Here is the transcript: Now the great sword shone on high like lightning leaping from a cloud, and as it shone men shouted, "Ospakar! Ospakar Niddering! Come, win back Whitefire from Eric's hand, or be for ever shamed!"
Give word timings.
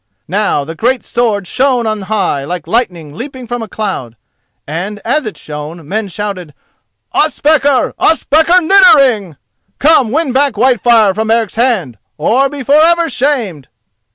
Now 0.27 0.63
the 0.65 0.73
great 0.73 1.05
sword 1.05 1.45
shone 1.45 1.85
on 1.85 2.01
high 2.01 2.43
like 2.43 2.65
lightning 2.65 3.13
leaping 3.13 3.45
from 3.45 3.61
a 3.61 3.67
cloud, 3.67 4.15
and 4.65 4.97
as 5.05 5.27
it 5.27 5.37
shone 5.37 5.87
men 5.87 6.07
shouted, 6.07 6.55
"Ospakar! 7.13 7.93
Ospakar 7.99 8.61
Niddering! 8.61 9.37
Come, 9.77 10.09
win 10.09 10.31
back 10.33 10.53
Whitefire 10.57 11.13
from 11.13 11.29
Eric's 11.29 11.53
hand, 11.53 11.99
or 12.17 12.49
be 12.49 12.63
for 12.63 12.81
ever 12.83 13.11
shamed!" 13.11 13.67